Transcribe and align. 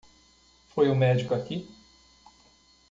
Foi 0.69 0.89
o 0.89 0.95
médico 0.95 1.35
aqui? 1.35 1.69